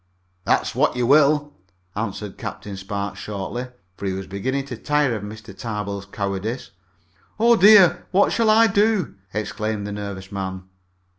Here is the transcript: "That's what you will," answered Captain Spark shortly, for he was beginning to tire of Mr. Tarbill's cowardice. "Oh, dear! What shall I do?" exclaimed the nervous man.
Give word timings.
"That's 0.45 0.73
what 0.73 0.95
you 0.95 1.05
will," 1.05 1.53
answered 1.95 2.39
Captain 2.39 2.75
Spark 2.75 3.15
shortly, 3.17 3.67
for 3.97 4.07
he 4.07 4.13
was 4.13 4.25
beginning 4.25 4.65
to 4.65 4.75
tire 4.75 5.13
of 5.15 5.21
Mr. 5.21 5.55
Tarbill's 5.55 6.07
cowardice. 6.07 6.71
"Oh, 7.39 7.55
dear! 7.55 8.07
What 8.09 8.31
shall 8.31 8.49
I 8.49 8.65
do?" 8.65 9.13
exclaimed 9.31 9.85
the 9.85 9.91
nervous 9.91 10.31
man. 10.31 10.63